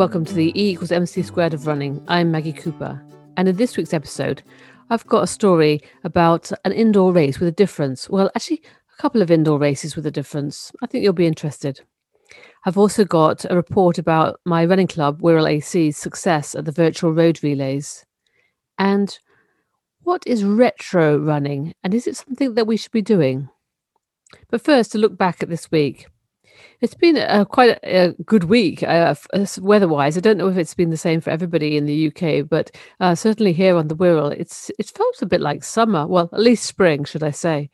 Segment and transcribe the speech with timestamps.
[0.00, 2.02] welcome to the E equals MC squared of running.
[2.08, 3.04] I'm Maggie Cooper,
[3.36, 4.42] and in this week's episode,
[4.88, 8.08] I've got a story about an indoor race with a difference.
[8.08, 8.62] Well, actually,
[8.98, 10.72] a couple of indoor races with a difference.
[10.80, 11.82] I think you'll be interested.
[12.64, 17.12] I've also got a report about my running club, Wirral AC's success at the virtual
[17.12, 18.06] road relays.
[18.78, 19.18] And
[20.04, 23.50] what is retro running, and is it something that we should be doing?
[24.48, 26.06] But first, to look back at this week.
[26.80, 29.14] It's been a, quite a, good week uh,
[29.60, 30.16] weather-wise.
[30.16, 33.14] I don't know if it's been the same for everybody in the UK, but uh,
[33.14, 36.06] certainly here on the Wirral, it's it felt a bit like summer.
[36.06, 37.68] Well, at least spring, should I say?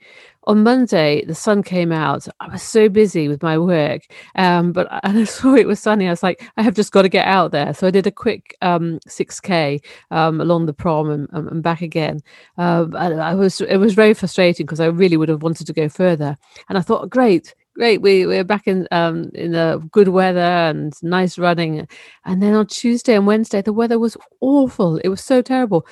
[0.48, 2.27] On Monday, the sun came out.
[2.41, 4.02] I was so busy with my work,
[4.34, 6.09] um, but and I saw it was sunny.
[6.09, 7.74] I was like, I have just got to get out there.
[7.74, 12.23] So I did a quick um, 6k um, along the prom and, and back again.
[12.59, 15.88] Uh, I was it was very frustrating because I really would have wanted to go
[15.88, 16.37] further,
[16.68, 18.01] and I thought, great, great.
[18.01, 21.87] We we're back in um in the good weather and nice running.
[22.24, 24.96] And then on Tuesday and Wednesday, the weather was awful.
[24.99, 25.87] It was so terrible.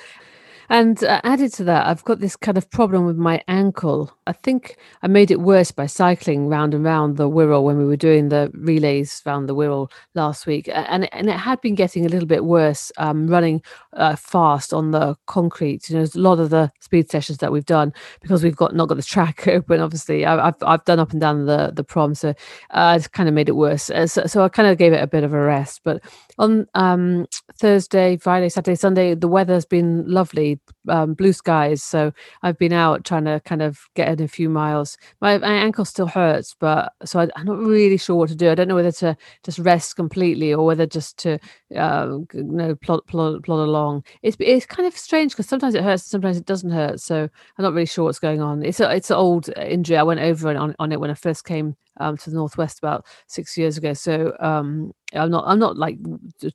[0.69, 4.14] And uh, added to that, I've got this kind of problem with my ankle.
[4.27, 7.85] I think I made it worse by cycling round and round the Wirral when we
[7.85, 12.05] were doing the relays round the Wirral last week, and and it had been getting
[12.05, 13.61] a little bit worse um, running
[13.93, 15.89] uh, fast on the concrete.
[15.89, 18.87] You know, a lot of the speed sessions that we've done because we've got not
[18.87, 19.79] got the track open.
[19.79, 22.33] Obviously, I, have I've done up and down the the prom, so
[22.71, 23.91] uh, it's kind of made it worse.
[23.91, 25.81] Uh, so, so I kind of gave it a bit of a rest.
[25.83, 26.03] But
[26.39, 27.27] on um,
[27.59, 31.83] Thursday, Friday, Saturday, Sunday, the weather's been lovely um, blue skies.
[31.83, 34.97] So I've been out trying to kind of get a few miles.
[35.21, 38.49] My, my ankle still hurts, but so I, am not really sure what to do.
[38.49, 41.39] I don't know whether to just rest completely or whether just to
[41.75, 44.03] uh, you know plod, plod, plod along.
[44.21, 46.99] It's it's kind of strange because sometimes it hurts, sometimes it doesn't hurt.
[46.99, 48.63] So I'm not really sure what's going on.
[48.63, 49.97] It's a, it's an old injury.
[49.97, 53.05] I went over on, on it when I first came um, to the northwest about
[53.27, 53.93] six years ago.
[53.93, 55.97] So um, I'm not I'm not like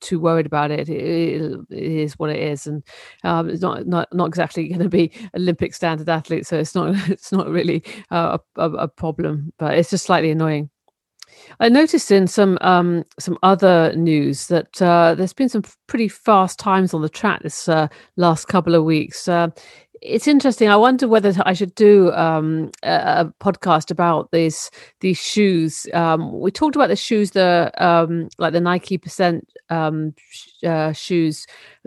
[0.00, 0.88] too worried about it.
[0.88, 2.82] It, it, it is what it is, and
[3.24, 6.46] um, it's not not not exactly going to be Olympic standard athlete.
[6.46, 10.70] So it's not it's not really uh, a, a, problem, but it's just slightly annoying.
[11.60, 16.58] I noticed in some um, some other news that uh, there's been some pretty fast
[16.58, 19.28] times on the track this uh, last couple of weeks.
[19.28, 19.48] Uh,
[20.02, 20.68] it's interesting.
[20.68, 25.86] I wonder whether I should do um, a, a, podcast about these these shoes.
[25.92, 30.14] Um, we talked about the shoes, the um, like the Nike Percent um,
[30.64, 31.46] uh, shoes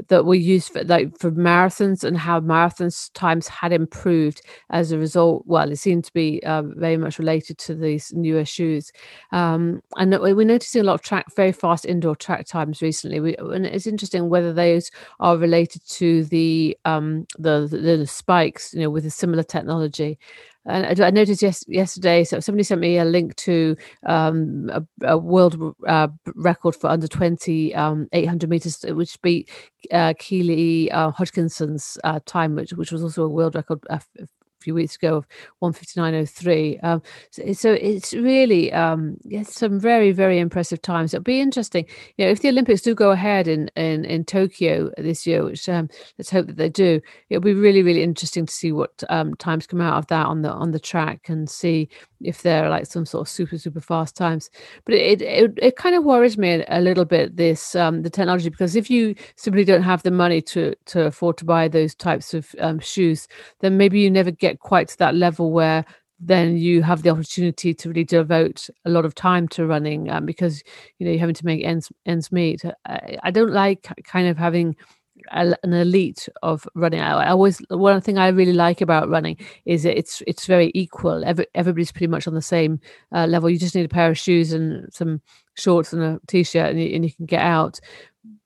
[0.09, 5.00] that were used for like for marathons and how marathons times had improved as a
[5.00, 5.44] result.
[5.47, 8.91] Well, it seemed to be uh, very much related to these newer shoes.
[9.31, 13.19] Um, and we're noticing a lot of track, very fast indoor track times recently.
[13.19, 18.81] We, and it's interesting whether those are related to the the, the, the spikes, you
[18.81, 20.19] know, with a similar technology.
[20.66, 23.75] And I noticed yes, yesterday, so somebody sent me a link to
[24.06, 29.50] um, a, a, world uh, record for under 20 um, 800 meters, which beat
[29.91, 34.00] uh, Keely uh, Hodgkinson's uh, time, which, which was also a world record uh,
[34.63, 35.28] few weeks ago of
[35.62, 36.84] 159.03.
[36.84, 37.01] Um,
[37.31, 41.13] so, so, it's really um, some very very impressive times.
[41.13, 41.85] It'll be interesting,
[42.18, 45.68] you know, if the Olympics do go ahead in in, in Tokyo this year, which
[45.69, 47.02] um, let's hope that they do.
[47.29, 50.41] It'll be really really interesting to see what um, times come out of that on
[50.41, 51.90] the on the track and see
[52.23, 54.50] if they're like some sort of super super fast times.
[54.85, 58.50] But it it, it kind of worries me a, little bit this um, the technology
[58.50, 62.34] because if you simply don't have the money to to afford to buy those types
[62.34, 63.28] of um, shoes,
[63.61, 65.85] then maybe you never get quite to that level where
[66.19, 70.25] then you have the opportunity to really devote a lot of time to running um,
[70.25, 70.63] because
[70.97, 72.63] you know you're having to make ends ends meet.
[72.85, 74.75] I, I don't like kind of having
[75.31, 77.00] an elite of running.
[77.00, 81.23] I, always one thing I really like about running is it's it's very equal.
[81.25, 82.79] Every, everybody's pretty much on the same
[83.11, 83.50] uh, level.
[83.50, 85.22] You just need a pair of shoes and some
[85.56, 87.79] shorts and a t-shirt, and you, and you can get out.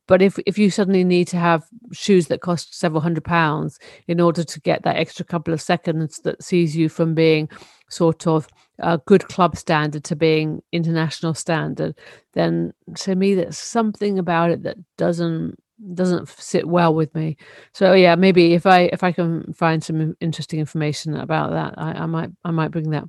[0.08, 3.78] But if if you suddenly need to have shoes that cost several hundred pounds
[4.08, 7.50] in order to get that extra couple of seconds that sees you from being
[7.90, 8.48] sort of
[8.80, 11.98] a good club standard to being international standard,
[12.34, 15.58] then to me there's something about it that doesn't
[15.94, 17.38] doesn't sit well with me.
[17.74, 21.92] So yeah, maybe if I if I can find some interesting information about that, I,
[21.92, 23.06] I might I might bring that.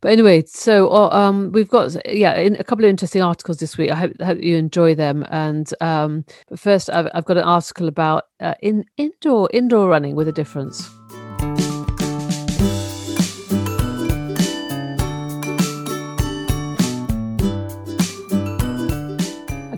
[0.00, 3.90] But anyway, so um, we've got yeah a couple of interesting articles this week.
[3.90, 5.24] I hope, hope you enjoy them.
[5.30, 10.16] And um, but first, I've, I've got an article about uh, in indoor indoor running
[10.16, 10.88] with a difference.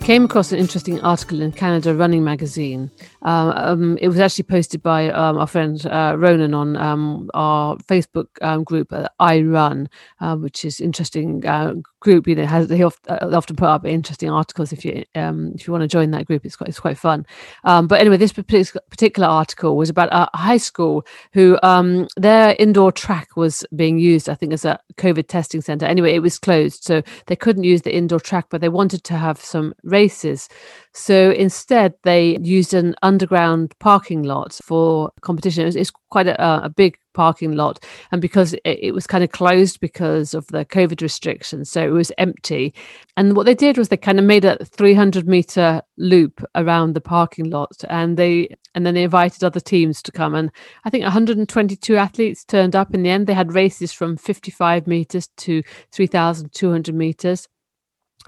[0.04, 2.90] Came across an interesting article in Canada Running magazine
[3.24, 7.76] Uh, um, it was actually posted by um, our friend uh, Ronan on um, our
[7.78, 9.88] Facebook um, group, uh, I Run,
[10.20, 12.26] uh, which is interesting uh, group.
[12.26, 15.82] You know, has they often put up interesting articles if you um, if you want
[15.82, 16.44] to join that group.
[16.44, 17.24] It's quite it's quite fun.
[17.64, 21.58] Um, but anyway, this particular article was about a high school who
[22.16, 25.86] their indoor track was being used, I think, as a COVID testing center.
[25.86, 29.16] Anyway, it was closed, so they couldn't use the indoor track, but they wanted to
[29.16, 30.48] have some races.
[30.94, 35.66] So instead, they used an underground parking lot for competition.
[35.66, 37.84] It's quite a, a, big parking lot.
[38.12, 41.90] And because it, it, was kind of closed because of the COVID restrictions, so it
[41.90, 42.72] was empty.
[43.16, 47.00] And what they did was they kind of made a 300 meter loop around the
[47.00, 50.50] parking lot and they and then they invited other teams to come and
[50.84, 55.28] i think 122 athletes turned up in the end they had races from 55 meters
[55.36, 55.62] to
[55.92, 57.48] 3200 meters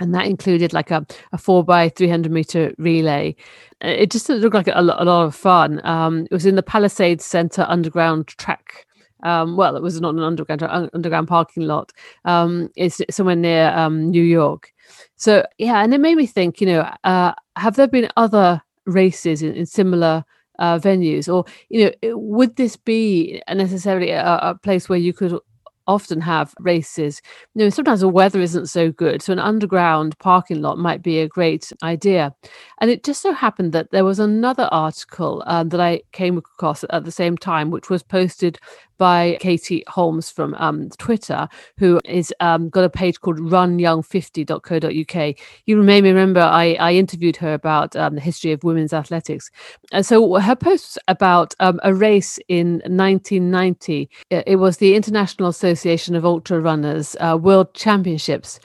[0.01, 3.35] and that included like a, a four by 300 meter relay.
[3.81, 5.81] It just looked like a, lot, a lot of fun.
[5.85, 8.87] Um, it was in the palisades center underground track.
[9.23, 10.63] Um, well it was not an underground
[10.93, 11.93] underground parking lot.
[12.25, 14.73] Um, it's somewhere near um, new york.
[15.17, 19.43] So yeah and it made me think you know uh, have there been other races
[19.43, 20.25] in, in similar
[20.59, 21.33] uh, venues?
[21.33, 25.39] Or you know would this be necessarily a, a place where you could
[25.87, 27.23] often have races.
[27.55, 31.21] You know, sometimes the weather isn't so good, so an underground parking lot might be
[31.21, 32.35] a great idea.
[32.81, 36.85] And it just so happened that there was another article um, that I came across
[36.91, 38.59] at the same time, which was posted
[38.99, 45.37] by Katie Holmes from um, Twitter, who is um, got a page called runyoung50.co.uk.
[45.67, 49.51] You may remember I, I interviewed her about um, the history of women's athletics.
[49.93, 54.09] And so her post was about um, a race in 1990.
[54.31, 58.61] It was the International Association of Ultra Runners uh, World Championships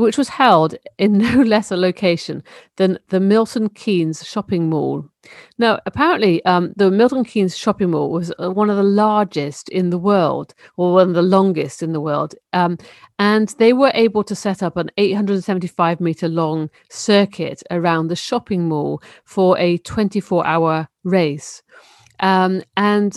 [0.00, 2.42] which was held in no less a location
[2.76, 5.06] than the Milton Keynes shopping mall.
[5.58, 9.90] Now, apparently, um, the Milton Keynes shopping mall was uh, one of the largest in
[9.90, 12.34] the world, or one of the longest in the world.
[12.52, 12.78] Um,
[13.18, 18.68] and they were able to set up an 875 meter long circuit around the shopping
[18.68, 21.62] mall for a 24 hour race.
[22.20, 23.16] Um, and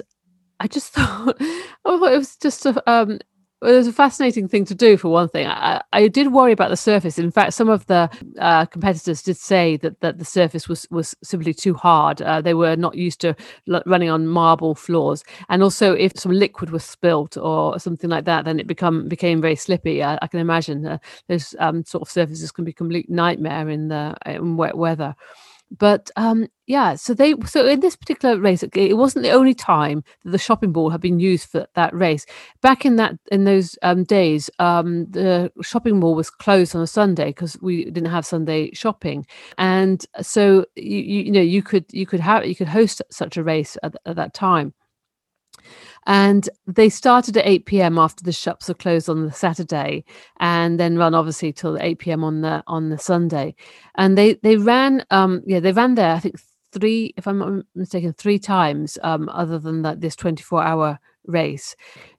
[0.59, 3.19] I just thought, I thought it was just a, um,
[3.61, 5.47] well, it was a fascinating thing to do for one thing.
[5.47, 7.17] I, I did worry about the surface.
[7.17, 11.15] In fact, some of the uh, competitors did say that, that the surface was, was
[11.23, 12.21] simply too hard.
[12.21, 13.35] Uh, they were not used to
[13.71, 18.25] l- running on marble floors, and also if some liquid was spilt or something like
[18.25, 20.03] that, then it become became very slippy.
[20.03, 20.97] I, I can imagine uh,
[21.27, 25.15] those um, sort of surfaces can be complete nightmare in the in wet weather
[25.71, 30.03] but um, yeah, so they so in this particular race, it wasn't the only time
[30.23, 32.25] that the shopping mall had been used for that race.
[32.61, 36.87] Back in that in those um, days, um, the shopping mall was closed on a
[36.87, 39.25] Sunday because we didn't have Sunday shopping,
[39.57, 43.37] and so you, you, you know you could you could have you could host such
[43.37, 44.73] a race at, at that time.
[46.07, 47.97] And they started at 8 p.m.
[47.97, 50.03] after the shops were closed on the Saturday,
[50.39, 52.23] and then run obviously till 8 p.m.
[52.23, 53.55] on the on the Sunday.
[53.95, 56.35] And they they ran um yeah they ran there I think
[56.71, 61.75] three if I'm not mistaken three times um other than that this 24 hour race.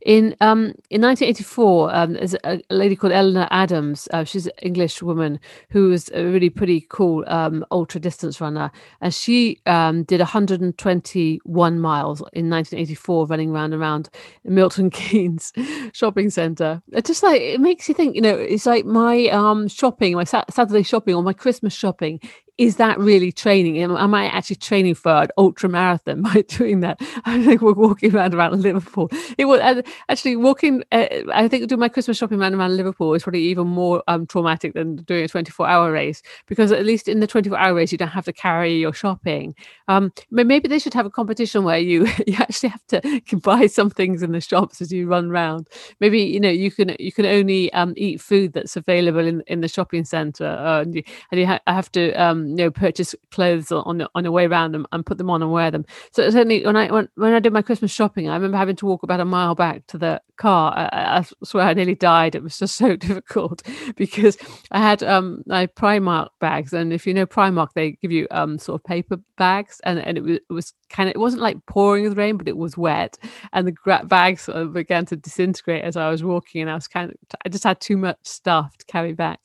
[0.07, 4.07] In um, in 1984, um, there's a, lady called Eleanor Adams.
[4.13, 8.71] Uh, she's an English woman who was a really pretty cool um, ultra distance runner,
[9.01, 14.09] and she um, did 121 miles in 1984, running around around
[14.45, 15.53] Milton Keynes
[15.93, 16.81] shopping centre.
[16.93, 18.15] It just like it makes you think.
[18.15, 22.21] You know, it's like my um, shopping, my Saturday shopping or my Christmas shopping
[22.59, 23.83] is that really training?
[23.83, 26.99] Am, I actually training for an ultra marathon by doing that?
[27.25, 29.11] I think we're walking around around Liverpool.
[29.37, 29.61] It was
[30.09, 30.83] actually walking.
[30.93, 34.27] Uh, I think doing my Christmas shopping around around Liverpool is probably even more um,
[34.27, 37.93] traumatic than doing a 24 hour race because at least in the 24 hour race
[37.93, 39.55] you don't have to carry your shopping.
[39.89, 43.91] Um, maybe they should have a competition where you you actually have to buy some
[43.91, 45.69] things in the shops as you run around.
[46.01, 49.61] Maybe you know you can you can only um, eat food that's available in in
[49.61, 53.15] the shopping centre, uh, and you, and you ha- have to um, you know purchase
[53.31, 55.85] clothes on on the way around and, and put them on and wear them.
[56.13, 58.87] So certainly when I when, when I did my Christmas shopping, I remember having to
[58.87, 60.73] walk about a mile back to the car.
[60.77, 62.35] I, I swear I nearly died.
[62.35, 63.63] It was just so difficult
[63.97, 64.37] because
[64.71, 68.59] I had um my Primark bags, and if you know Primark, they give you um
[68.59, 71.59] sort of paper bags, and and it was, it was kind of it wasn't like
[71.67, 73.19] pouring with rain, but it was wet,
[73.53, 76.89] and the bags sort of began to disintegrate as I was walking, and I was
[76.89, 79.41] kind of I just had too much stuff to carry back.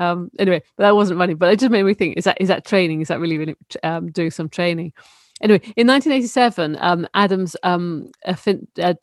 [0.00, 2.48] Um, anyway, but that wasn't running, but it just made me think: is that is
[2.48, 3.00] that training?
[3.00, 4.92] Is that really really um, doing some training?
[5.42, 8.34] Anyway, in 1987, um, Adams um, uh,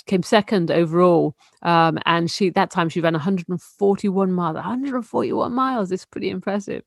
[0.07, 4.55] came second overall, um, and she that time she ran 141 miles.
[4.55, 6.81] 141 miles is pretty impressive.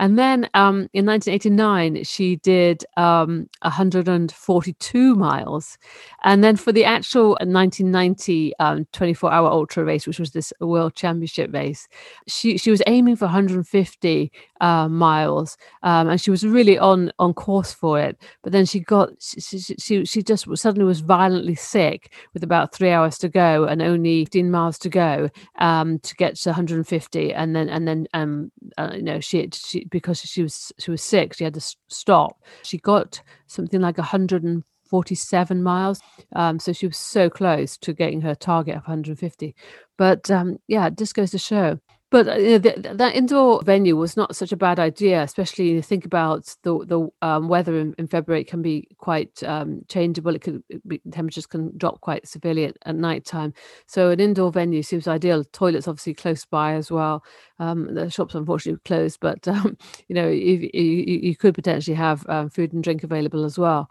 [0.00, 5.78] And then um, in 1989, she did 142 um, miles,
[6.24, 11.54] and then for the actual 1990 24-hour um, ultra race, which was this World Championship
[11.54, 11.86] race,
[12.26, 17.72] she she was aiming for 150 uh, miles, and she was really on on course
[17.72, 18.16] for it.
[18.42, 22.90] But then she got she, she, she just suddenly was violently sick with about three
[22.90, 27.56] hours to go and only 15 miles to go um, to get to 150 and
[27.56, 31.34] then and then um, uh, you know she, she because she was she was sick
[31.34, 32.42] she had to stop.
[32.62, 36.00] She got something like 147 miles
[36.36, 39.54] um, so she was so close to getting her target of 150
[39.96, 41.78] but um, yeah it just goes to show
[42.10, 46.06] but uh, the, that indoor venue was not such a bad idea, especially you think
[46.06, 48.44] about the the um, weather in, in, February.
[48.44, 50.34] Can be quite um, changeable.
[50.34, 53.52] It could be, temperatures can drop quite severely at, at night time.
[53.86, 55.44] So an indoor venue seems ideal.
[55.44, 57.22] Toilets obviously close by as well.
[57.58, 59.76] Um, the shops unfortunately closed, but um,
[60.08, 63.90] you know you, you, you, could potentially have um, food and drink available as well.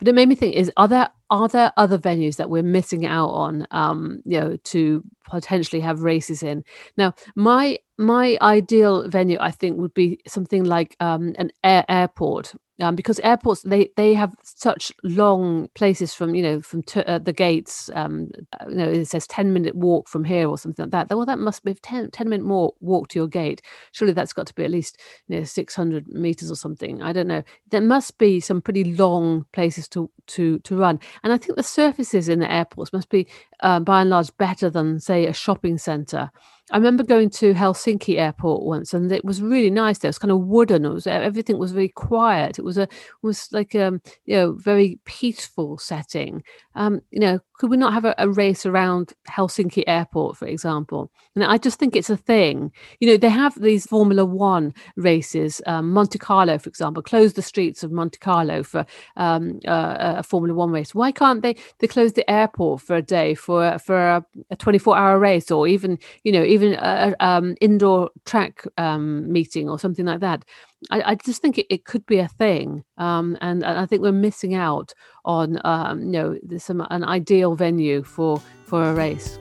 [0.00, 3.06] But it made me think: is are there are there other venues that we're missing
[3.06, 3.66] out on?
[3.70, 6.64] Um, you know, to potentially have races in.
[6.96, 12.54] Now, my my ideal venue, I think, would be something like um, an air airport
[12.80, 17.32] um, because airports they they have such long places from you know from uh, the
[17.32, 21.08] gates um, uh, you know it says 10 minute walk from here or something like
[21.08, 21.14] that.
[21.14, 24.46] Well that must be 10, 10 minute more walk to your gate surely that's got
[24.46, 27.02] to be at least you know 600 meters or something.
[27.02, 27.42] I don't know.
[27.70, 31.00] There must be some pretty long places to to to run.
[31.22, 33.26] And i think the surfaces in the airports must be
[33.60, 36.30] uh, by and large better than say a shopping center
[36.70, 39.98] I remember going to Helsinki airport once, and it was really nice.
[39.98, 40.84] There it was kind of wooden.
[40.84, 42.58] It was everything was very quiet.
[42.58, 42.88] It was a
[43.22, 46.42] was like um you know very peaceful setting.
[46.74, 51.12] Um, you know, could we not have a, a, race around Helsinki airport, for example?
[51.34, 52.72] And I just think it's a thing.
[53.00, 55.60] You know, they have these Formula One races.
[55.66, 58.86] Um, Monte Carlo, for example, close the streets of Monte Carlo for
[59.18, 60.94] um, uh, a Formula One race.
[60.94, 61.54] Why can't they?
[61.80, 65.68] They close the airport for a day for for a, a 24 hour race, or
[65.68, 70.46] even you know even an um, indoor track um, meeting or something like that.
[70.90, 74.00] I, I just think it, it, could be a thing, um, and, and, I think
[74.00, 74.94] we're missing out
[75.24, 79.38] on um, you know some an ideal venue for for a race.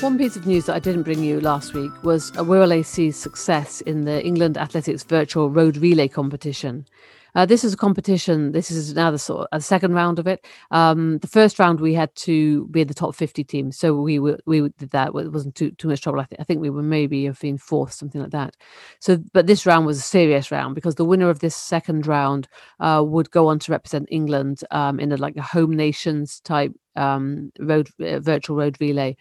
[0.00, 3.80] One piece of news that I didn't bring you last week was Wirral AC's success
[3.80, 6.86] in the England Athletics Virtual Road Relay competition.
[7.34, 8.52] Uh, this is a competition.
[8.52, 10.46] This is now the sort of, second round of it.
[10.70, 14.18] Um, the first round we had to be in the top fifty teams, so we
[14.18, 15.08] were, we did that.
[15.08, 16.20] It wasn't too too much trouble.
[16.20, 18.56] I think I think we were maybe have been fourth, something like that.
[19.00, 22.48] So, but this round was a serious round because the winner of this second round
[22.80, 26.72] uh, would go on to represent England um, in a like a home nations type
[26.96, 29.16] um, road uh, virtual road relay.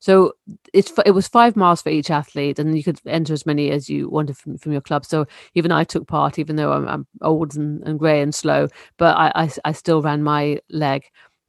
[0.00, 0.34] So
[0.72, 3.88] it's it was five miles for each athlete, and you could enter as many as
[3.88, 5.04] you wanted from, from your club.
[5.04, 8.68] So even I took part, even though I'm, I'm old and, and grey and slow,
[8.98, 11.04] but I, I, I still ran my leg.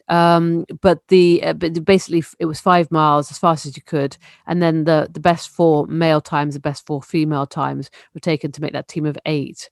[0.10, 4.18] Um, but the uh, but basically it was five miles as fast as you could,
[4.46, 8.52] and then the the best four male times, the best four female times were taken
[8.54, 9.70] to make that team of eight.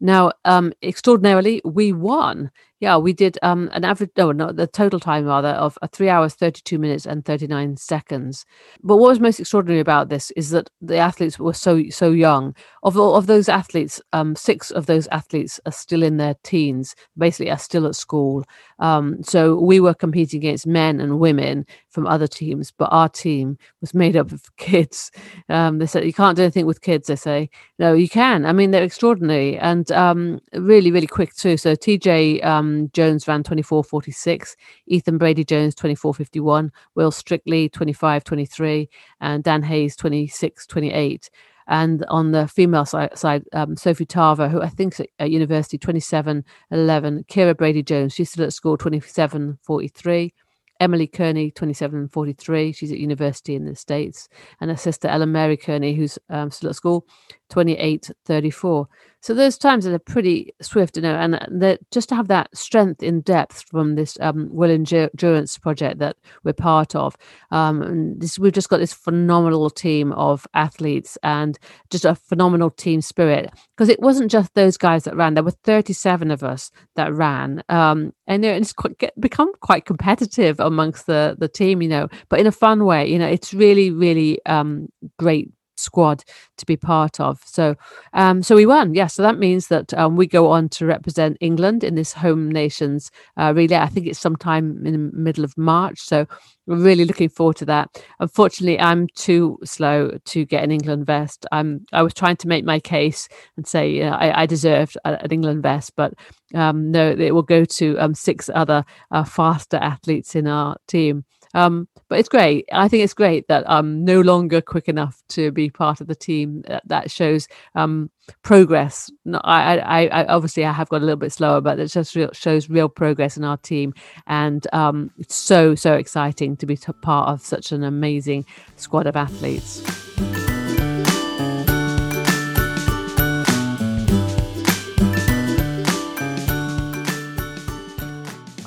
[0.00, 2.50] Now, um, extraordinarily, we won.
[2.80, 6.08] Yeah, we did um, an average, no, no, the total time rather of uh, three
[6.08, 8.46] hours, 32 minutes and 39 seconds.
[8.84, 12.54] But what was most extraordinary about this is that the athletes were so, so young.
[12.84, 17.50] Of of those athletes, um, six of those athletes are still in their teens, basically
[17.50, 18.44] are still at school.
[18.78, 23.58] Um, so we were competing against men and women from other teams, but our team
[23.80, 25.10] was made up of kids.
[25.48, 27.50] Um, they said, you can't do anything with kids, they say.
[27.80, 28.46] No, you can.
[28.46, 31.56] I mean, they're extraordinary and um, really, really quick too.
[31.56, 34.56] So TJ, um, Jones ran 24.46,
[34.86, 38.88] Ethan Brady Jones 24.51, Will Strictly 25.23,
[39.20, 41.30] and Dan Hayes 26.28.
[41.70, 45.76] And on the female side, side um, Sophie Tarver, who I think is at university,
[45.76, 47.24] 27 11.
[47.28, 50.32] Kira Brady Jones, she's still at school, 27 43.
[50.80, 52.72] Emily Kearney, 27 43.
[52.72, 54.28] She's at university in the States.
[54.60, 57.06] And her sister Ellen Mary Kearney, who's um, still at school,
[57.50, 58.88] 28 34.
[59.20, 63.20] So those times are pretty swift, you know, and just to have that strength in
[63.22, 67.16] depth from this um, Wirral endurance project that we're part of.
[67.50, 71.58] Um, this, we've just got this phenomenal team of athletes and
[71.90, 75.34] just a phenomenal team spirit because it wasn't just those guys that ran.
[75.34, 80.60] There were 37 of us that ran, um, and it's quite, get, become quite competitive
[80.60, 83.10] amongst the the team, you know, but in a fun way.
[83.10, 86.24] You know, it's really really um, great squad
[86.56, 87.40] to be part of.
[87.44, 87.76] So,
[88.12, 88.94] um, so we won.
[88.94, 89.06] Yeah.
[89.06, 93.10] So that means that um, we go on to represent England in this home nations
[93.36, 93.76] uh, relay.
[93.76, 96.00] I think it's sometime in the middle of March.
[96.00, 96.26] So
[96.66, 97.88] we're really looking forward to that.
[98.20, 101.46] Unfortunately, I'm too slow to get an England vest.
[101.50, 101.86] I'm.
[101.92, 105.30] I was trying to make my case and say you know, I, I deserved an
[105.30, 106.12] England vest, but
[106.54, 111.24] um, no, it will go to um, six other uh, faster athletes in our team.
[111.54, 112.68] Um, but it's great.
[112.72, 116.14] I think it's great that I'm no longer quick enough to be part of the
[116.14, 116.62] team.
[116.66, 118.10] That, that shows um,
[118.42, 119.10] progress.
[119.24, 122.14] No, I, I, I, obviously I have got a little bit slower, but it just
[122.14, 123.92] real, shows real progress in our team,
[124.26, 128.46] and um, it's so so exciting to be t- part of such an amazing
[128.76, 129.82] squad of athletes.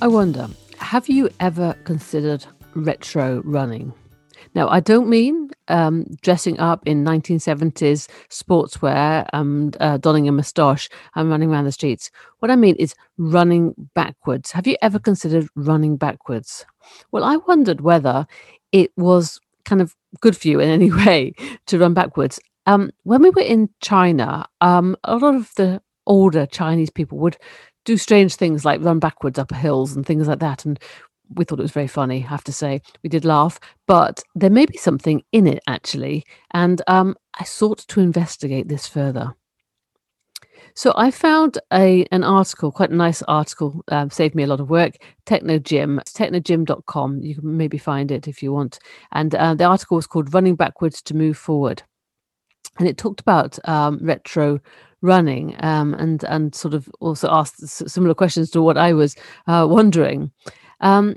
[0.03, 0.47] I wonder,
[0.79, 2.43] have you ever considered
[2.75, 3.93] retro running.
[4.53, 10.89] Now, I don't mean um, dressing up in 1970s sportswear and uh, donning a moustache
[11.15, 12.11] and running around the streets.
[12.39, 14.51] What I mean is running backwards.
[14.51, 16.65] Have you ever considered running backwards?
[17.11, 18.25] Well, I wondered whether
[18.71, 21.33] it was kind of good for you in any way
[21.67, 22.39] to run backwards.
[22.65, 27.37] Um, when we were in China, um, a lot of the older Chinese people would
[27.85, 30.65] do strange things like run backwards up hills and things like that.
[30.65, 30.79] And
[31.35, 32.81] we thought it was very funny, I have to say.
[33.03, 36.25] We did laugh, but there may be something in it actually.
[36.51, 39.35] And um, I sought to investigate this further.
[40.73, 44.59] So I found a an article, quite a nice article, um, saved me a lot
[44.59, 44.95] of work.
[45.25, 47.21] Technogym, it's technogym.com.
[47.21, 48.79] You can maybe find it if you want.
[49.11, 51.83] And uh, the article was called "Running Backwards to Move Forward,"
[52.79, 54.59] and it talked about um, retro
[55.01, 59.15] running um, and and sort of also asked similar questions to what I was
[59.47, 60.31] uh, wondering.
[60.79, 61.15] Um,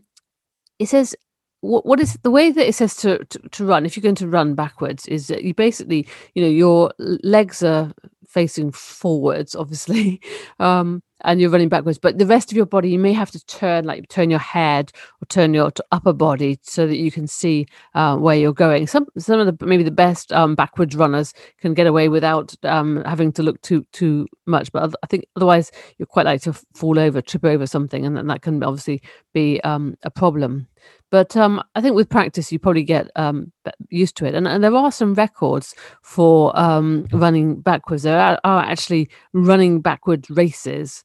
[0.84, 1.16] it says
[1.62, 4.14] what, what is the way that it says to, to, to run if you're going
[4.16, 7.92] to run backwards is that you basically you know your legs are
[8.28, 10.20] facing forwards obviously.
[10.60, 13.44] Um, and you're running backwards but the rest of your body you may have to
[13.46, 17.66] turn like turn your head or turn your upper body so that you can see
[17.94, 21.74] uh, where you're going some some of the maybe the best um, backwards runners can
[21.74, 26.06] get away without um, having to look too too much but i think otherwise you're
[26.06, 29.00] quite likely to fall over trip over something and then that can obviously
[29.32, 30.66] be um, a problem
[31.14, 33.52] but um, I think with practice, you probably get um,
[33.88, 34.34] used to it.
[34.34, 38.02] And, and, there are some records for um, running backwards.
[38.02, 41.04] There are, are, actually running backwards races.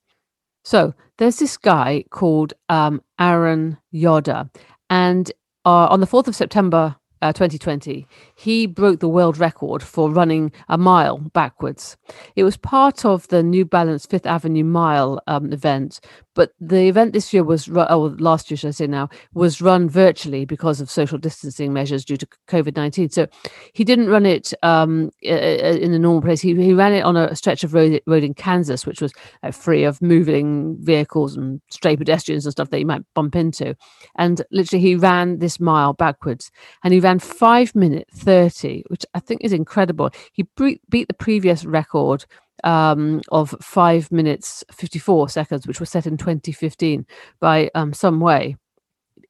[0.64, 4.50] So there's this guy called um, Aaron Yoder.
[4.90, 5.32] And
[5.66, 8.08] uh, on the 4th of September uh, 2020,
[8.40, 11.98] he broke the world record for running a mile backwards.
[12.38, 16.00] It was part of the New Balance Fifth Avenue Mile um, event,
[16.40, 19.62] but the event this year was, run, oh, last year, should I say now, was
[19.62, 23.10] run virtually because of social distancing measures due to COVID 19.
[23.10, 23.28] So
[23.74, 26.40] he didn't run it um, in the normal place.
[26.40, 29.12] He, he ran it on a stretch of road, road in Kansas, which was
[29.44, 33.76] uh, free of moving vehicles and stray pedestrians and stuff that you might bump into.
[34.16, 36.52] And literally, he ran this mile backwards
[36.86, 40.12] and he ran five minute 30, which I think is incredible.
[40.34, 42.28] He beat the previous record
[42.64, 47.08] um, of five minutes 54 seconds, which was set in 2015
[47.40, 48.56] by um, some way.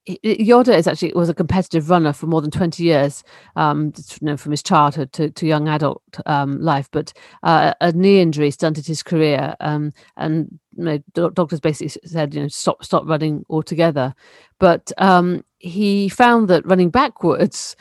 [0.06, 3.24] Yoder is actually was a competitive runner for more than 20 years,
[3.56, 6.90] um, you know, from his childhood to, to young adult um, life.
[6.92, 10.98] But uh, a knee injury stunted his career, um, and you know,
[11.30, 14.14] doctors basically said, you know, stop, stop running altogether.
[14.60, 17.76] But um, he found that running backwards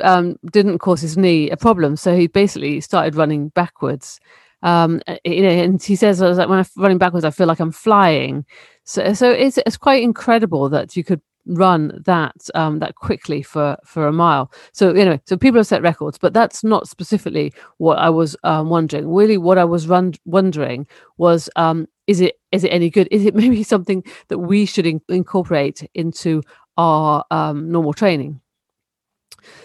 [0.00, 4.20] um, didn't cause his knee a problem, so he basically started running backwards.
[4.62, 7.30] Um, uh, you know, and he says, "I was like when I'm running backwards, I
[7.30, 8.44] feel like I'm flying."
[8.84, 13.76] So, so it's it's quite incredible that you could run that um, that quickly for
[13.84, 14.50] for a mile.
[14.72, 18.70] So anyway, so people have set records, but that's not specifically what I was um,
[18.70, 19.12] wondering.
[19.12, 20.86] Really, what I was run- wondering
[21.18, 23.08] was, um, is it is it any good?
[23.10, 26.42] Is it maybe something that we should in- incorporate into
[26.76, 28.40] our um, normal training?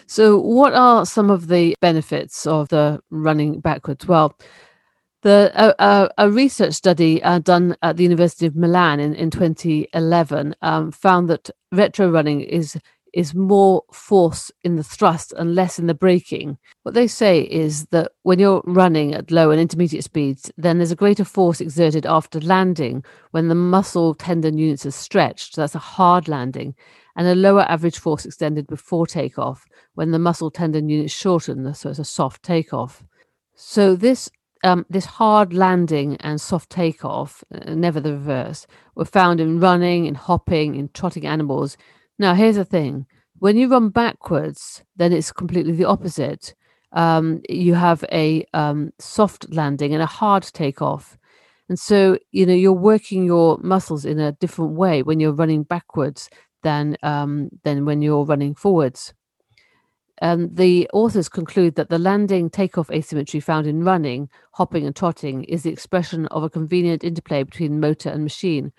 [0.08, 4.08] So, what are some of the benefits of the running backwards?
[4.08, 4.36] Well,
[5.22, 5.76] the
[6.18, 11.30] a research study uh, done at the University of Milan in, in 2011 um, found
[11.30, 12.78] that retro running is
[13.14, 16.58] is more force in the thrust and less in the braking.
[16.84, 20.92] What they say is that when you're running at low and intermediate speeds, then there's
[20.92, 25.56] a greater force exerted after landing when the muscle tendon units are stretched.
[25.56, 26.76] So that's a hard landing,
[27.20, 31.74] and a lower average force extended before takeoff when the muscle tendon units shorten.
[31.76, 33.04] So it's a soft takeoff.
[33.56, 34.32] So this
[34.64, 40.06] um, this hard landing and soft takeoff, uh, never the reverse, were found in running,
[40.06, 41.78] in hopping, in trotting animals.
[42.18, 43.06] Now, here's the thing
[43.40, 46.56] when you run backwards, then it's completely the opposite.
[46.94, 51.18] um, you have a um, soft landing and a hard takeoff.
[51.70, 55.64] And so, you know, you're working your muscles in a different way when you're running
[55.64, 56.30] backwards
[56.64, 59.14] than um, than when you're running forwards.
[60.22, 65.46] And the authors conclude that the landing takeoff asymmetry found in running, hopping, and trotting
[65.46, 68.74] is the expression of a convenient interplay between motor and machine.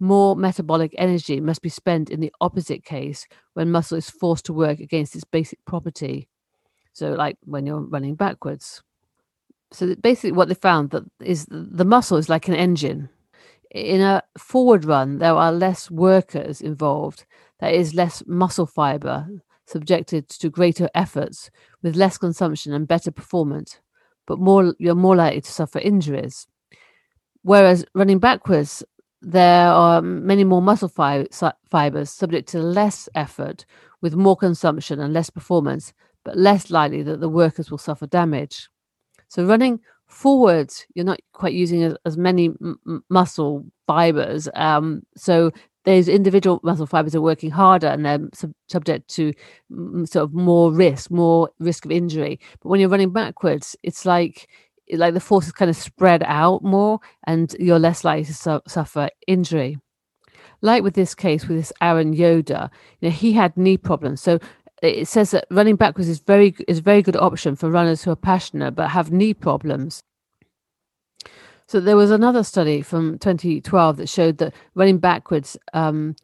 [0.00, 4.52] More metabolic energy must be spent in the opposite case when muscle is forced to
[4.52, 6.28] work against its basic property.
[6.92, 8.82] So, like when you're running backwards.
[9.72, 13.10] So, basically, what they found that is the muscle is like an engine.
[13.70, 17.24] In a forward run, there are less workers involved.
[17.60, 19.28] There is less muscle fiber
[19.66, 21.50] subjected to greater efforts
[21.82, 23.78] with less consumption and better performance,
[24.26, 26.48] but more you're more likely to suffer injuries.
[27.42, 28.82] Whereas running backwards,
[29.22, 31.28] there are many more muscle fi-
[31.70, 33.64] fibers subject to less effort
[34.02, 35.92] with more consumption and less performance,
[36.24, 38.68] but less likely that the workers will suffer damage.
[39.28, 39.80] So running
[40.10, 44.48] forwards, you're not quite using as, as many m- muscle fibers.
[44.54, 45.50] Um, so
[45.84, 49.32] those individual muscle fibers are working harder and they're sub- subject to
[50.04, 52.38] sort of more risk, more risk of injury.
[52.60, 54.48] But when you're running backwards, it's like
[54.92, 58.60] like the force is kind of spread out more, and you're less likely to su-
[58.66, 59.78] suffer injury.
[60.62, 62.68] Like with this case with this Aaron Yoder,
[63.00, 64.20] you know, he had knee problems.
[64.20, 64.40] So
[64.82, 68.10] it says that running backwards is very is a very good option for runners who
[68.10, 70.02] are passionate but have knee problems.
[71.66, 76.16] So there was another study from 2012 that showed that running backwards um,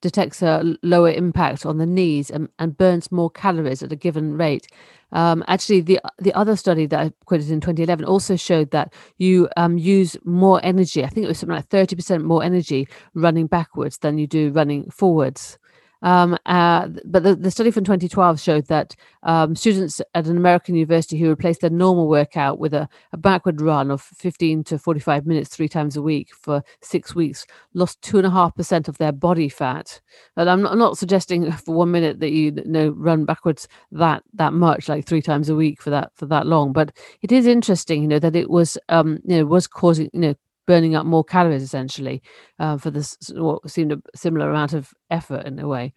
[0.00, 4.38] detects a lower impact on the knees and, and, burns more calories at a given
[4.38, 4.68] rate.
[5.12, 9.48] Um, actually, the the other study that I quoted in 2011 also showed that you
[9.56, 11.04] um, use more energy.
[11.04, 14.90] I think it was something like 30% more energy running backwards than you do running
[14.90, 15.58] forwards.
[16.02, 20.74] Um, uh, but the, the, study from 2012 showed that um, students at an American
[20.74, 25.26] university who replaced their normal workout with a, a, backward run of 15 to 45
[25.26, 28.98] minutes three times a week for six weeks lost two and a half percent of
[28.98, 30.00] their body fat.
[30.36, 33.66] And I'm not, I'm not, suggesting for one minute that you, you know run backwards
[33.92, 36.72] that that much, like three times a week for that for that long.
[36.72, 40.20] But it is interesting, you know, that it was um, you know was causing you
[40.20, 40.34] know
[40.66, 42.22] burning up more calories essentially
[42.58, 45.92] uh, for this what seemed a similar amount of effort in a way.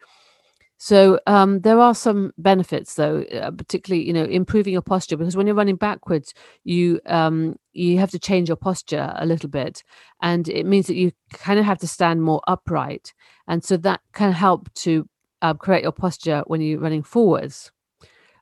[0.81, 5.35] So um, there are some benefits, though, uh, particularly you know improving your posture because
[5.35, 9.83] when you're running backwards, you um, you have to change your posture a little bit,
[10.21, 13.13] and it means that you kind of have to stand more upright,
[13.45, 15.05] and so that can help to
[15.41, 17.71] uh, your posture when you're running forwards.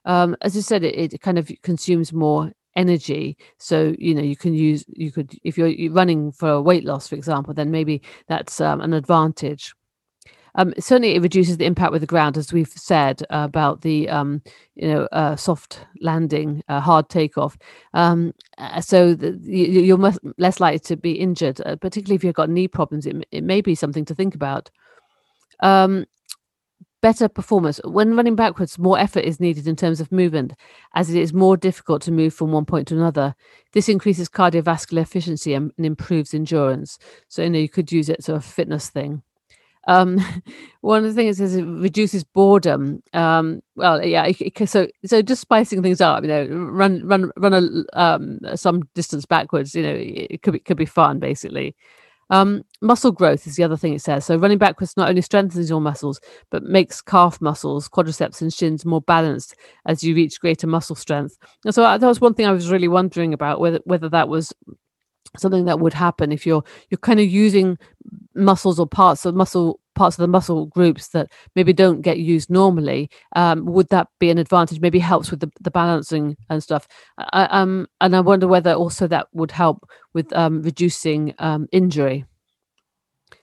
[0.04, 3.36] Um, as I said, it, it kind of consumes more energy.
[3.58, 7.14] So you know you can use you could if you're running for weight loss for
[7.14, 9.74] example then maybe that's um, an advantage.
[10.54, 14.08] Um, certainly it reduces the impact with the ground as we've said uh, about the
[14.08, 14.42] um,
[14.74, 17.56] you know uh, soft landing uh, hard takeoff.
[17.94, 22.34] Um, uh, so the, you, are less likely to be injured uh, particularly if you've
[22.34, 23.06] got knee problems.
[23.06, 24.70] It, it may be something to think about.
[25.60, 26.06] Um,
[27.00, 27.80] better performance.
[27.84, 30.54] When running backwards, more effort is needed in terms of movement,
[30.94, 33.34] as it is more difficult to move from one point to another.
[33.72, 36.98] This increases cardiovascular efficiency and, and improves endurance.
[37.28, 39.22] So, you know, you could use it as a fitness thing.
[39.86, 40.18] Um,
[40.82, 43.02] one of the things is it reduces boredom.
[43.12, 44.26] Um, well, yeah.
[44.26, 48.38] It, it, so, so just spicing things up, you know, run, run, run a, um,
[48.54, 49.74] some distance backwards.
[49.74, 51.74] You know, it could be could be fun, basically.
[52.30, 54.26] Um, muscle growth is the other thing it says.
[54.26, 58.84] So running backwards not only strengthens your muscles, but makes calf muscles, quadriceps, and shins
[58.84, 59.54] more balanced
[59.86, 61.36] as you reach greater muscle strength.
[61.64, 64.52] And so that was one thing I was really wondering about whether whether that was
[65.36, 67.78] something that would happen if you're you're kind of using
[68.34, 72.48] muscles or parts of muscle parts of the muscle groups that maybe don't get used
[72.48, 74.80] normally um, would that be an advantage?
[74.80, 76.86] Maybe helps with the, the balancing and stuff.
[77.18, 82.24] I, um, and i wonder whether also that would help with um, reducing um, injury.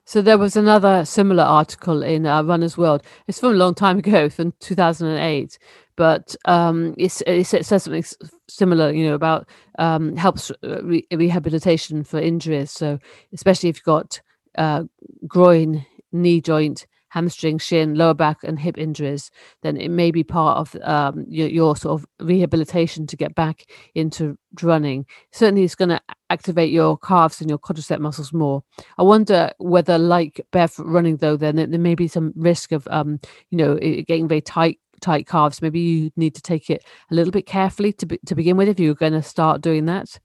[0.08, 3.02] So there was another similar article in uh, Runner's World.
[3.28, 5.58] It's from a long time ago, from 2008,
[5.96, 8.04] but um, it says something
[8.50, 9.48] similar, you know, about
[9.80, 12.72] um, helps uh, re- rehabilitation for injuries.
[12.72, 13.00] So
[13.34, 14.22] especially if you've got
[14.58, 14.84] uh,
[15.28, 19.32] groin, knee joint, hamstring, shin, lower back, and hip injuries,
[19.64, 23.66] then it may be part of um, your, your, sort of rehabilitation to get back
[23.96, 25.06] into running.
[25.32, 28.64] Certainly, it's going to activate your calves and your quadricep muscles more.
[28.98, 33.22] I wonder whether, like barefoot running, though, then there may be some risk of, um,
[33.50, 37.32] you know, getting very tight tight calves maybe you need to take it a little
[37.32, 40.20] bit carefully to be, to begin with if you're going to start doing that.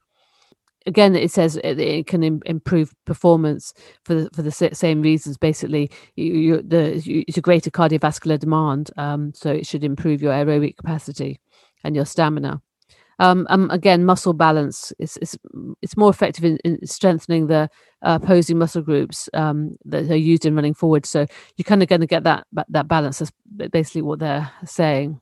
[0.86, 5.36] Again it says it, it can Im- improve performance for the, for the same reasons.
[5.36, 10.22] Basically you, you the you, it's a greater cardiovascular demand um, so it should improve
[10.22, 11.38] your aerobic capacity
[11.84, 12.62] and your stamina
[13.20, 15.36] Um, um, again, muscle balance is it's,
[15.82, 17.68] it's more effective in, in strengthening the
[18.02, 21.04] uh, opposing muscle groups um, that are used in running forward.
[21.04, 23.18] So you're kind of going to get that that balance.
[23.18, 23.30] That's
[23.70, 25.20] basically what they're saying.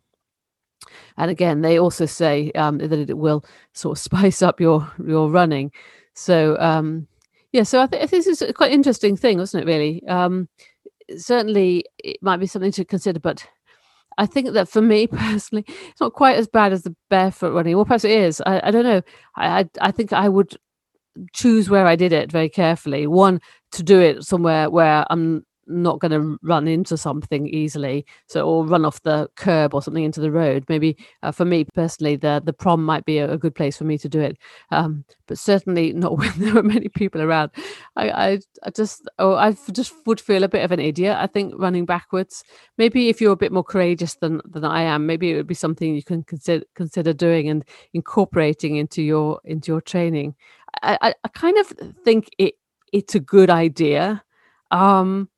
[1.16, 5.28] And again, they also say um, that it will sort of spice up your your
[5.28, 5.72] running.
[6.14, 7.08] So um,
[7.50, 9.66] yeah, so I think this is a quite interesting thing, wasn't it?
[9.66, 10.48] Really, um,
[11.16, 13.44] certainly it might be something to consider, but
[14.18, 17.76] I think that for me personally, it's not quite as bad as the barefoot running.
[17.76, 18.42] Well, perhaps it is.
[18.44, 19.00] I, I don't know.
[19.36, 20.56] I, I, I think I would
[21.32, 23.06] choose where I did it very carefully.
[23.06, 23.40] One
[23.72, 28.66] to do it somewhere where I'm not going to run into something easily so or
[28.66, 30.64] run off the curb or something into the road.
[30.68, 33.84] Maybe uh, for me personally the the prom might be a, a, good place for
[33.84, 34.36] me to do it
[34.70, 37.50] um, but certainly not when there are many people around.
[37.96, 41.26] I, I i just oh i just would feel a bit of an idiot i
[41.26, 42.42] think running backwards.
[42.76, 45.54] Maybe if you're a bit more courageous than than i am maybe it would be
[45.54, 50.34] something you can consider consider doing and incorporating into your into your training.
[50.82, 51.66] I i, I kind of
[52.04, 52.54] think it
[52.92, 54.22] it's a good idea
[54.70, 55.28] um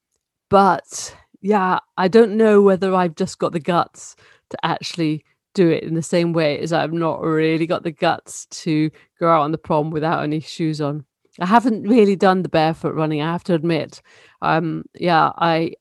[0.51, 4.15] but yeah, I don't know whether I've just got the guts
[4.51, 8.47] to actually do it in the same way as I've not really got the guts
[8.47, 11.05] to go out on the prom without any shoes on.
[11.41, 13.23] I haven't really done the barefoot running.
[13.23, 14.03] I have to admit.
[14.43, 15.73] Um, yeah, I,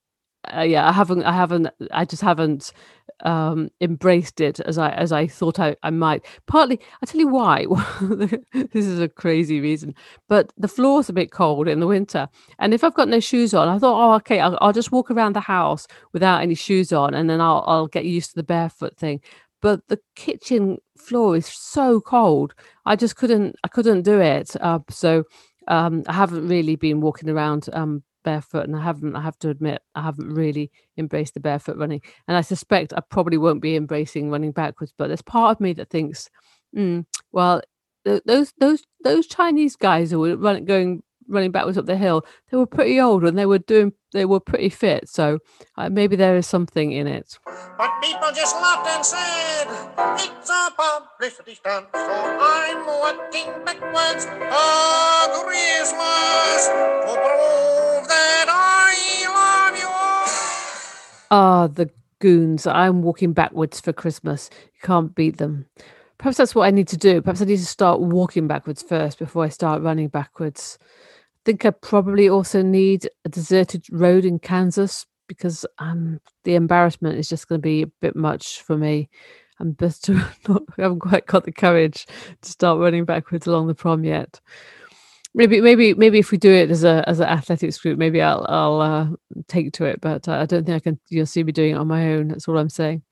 [0.56, 1.24] uh, yeah, I haven't.
[1.24, 1.68] I haven't.
[1.92, 2.72] I just haven't
[3.26, 6.26] um, embraced it as I as I thought I, I might.
[6.48, 7.66] Partly, I tell you why.
[8.54, 9.96] this is a crazy reason,
[10.28, 12.28] but the floor's a bit cold in the winter,
[12.60, 15.12] and if I've got no shoes on, I thought, oh, okay, I'll, I'll just walk
[15.12, 18.44] around the house without any shoes on, and then I'll I'll get used to the
[18.44, 19.22] barefoot thing.
[19.62, 22.54] But the kitchen floor is so cold,
[22.86, 24.56] I just couldn't I couldn't do it.
[24.60, 25.24] Uh, so
[25.68, 29.50] um, I haven't really been walking around um, barefoot and I haven't I have to
[29.50, 32.02] admit I haven't really embraced the barefoot running.
[32.28, 35.74] And I suspect I probably won't be embracing running backwards but there's part of me
[35.74, 36.30] that thinks
[36.76, 37.62] mm, well
[38.06, 42.26] th- those those those Chinese guys who were running going running backwards up the hill
[42.50, 45.38] they were pretty old and they were doing they were pretty fit so
[45.78, 47.38] uh, maybe there is something in it.
[47.78, 49.68] But people just laughed and said
[50.18, 54.26] it's a publicity stunt so I'm walking backwards.
[54.26, 55.00] A
[61.32, 61.90] ah the
[62.20, 65.66] goons I'm walking backwards for Christmas you can't beat them
[66.18, 67.22] Perhaps that's what I need to do.
[67.22, 71.66] Perhaps I need to start walking backwards first before I start running backwards I think
[71.66, 77.48] I probably also need a deserted road in Kansas because um, the embarrassment is just
[77.48, 79.10] going to be a bit much for me.
[79.60, 80.10] I'm just
[80.48, 82.06] not, I haven't quite got the courage
[82.42, 84.42] to start running backwards along the prom yet.
[85.36, 88.46] Maybe, maybe, maybe if we do it as a as an athletics group, maybe I'll
[88.50, 89.08] I'll uh,
[89.48, 90.02] take to it.
[90.02, 91.00] But uh, I don't think I can.
[91.10, 92.30] You'll see me doing it on my own.
[92.30, 93.04] That's all I'm saying.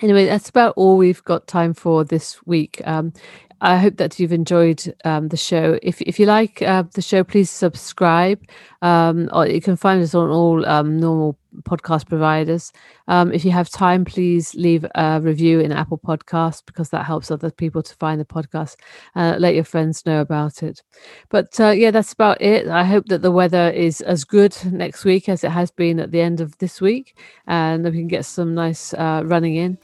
[0.00, 2.80] Anyway, that's about all we've got time for this week.
[2.86, 3.12] Um,
[3.60, 5.78] I hope that you've enjoyed um, the show.
[5.82, 8.40] If if you like uh, the show, please subscribe.
[8.82, 12.72] Um, or you can find us on all um, normal podcast providers.
[13.08, 17.30] Um, if you have time, please leave a review in Apple Podcasts because that helps
[17.30, 18.76] other people to find the podcast.
[19.16, 20.82] Uh, let your friends know about it.
[21.28, 22.68] But uh, yeah, that's about it.
[22.68, 26.12] I hope that the weather is as good next week as it has been at
[26.12, 29.78] the end of this week, and we can get some nice uh, running in.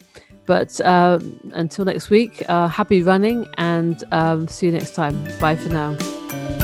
[0.47, 5.23] But um, until next week, uh, happy running and um, see you next time.
[5.41, 6.64] Bye for now.